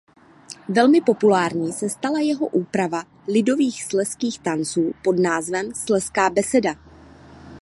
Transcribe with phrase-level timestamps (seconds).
[0.69, 6.75] Velmi populární se stala jeho úprava lidových slezských tanců pod názvem "Slezská beseda".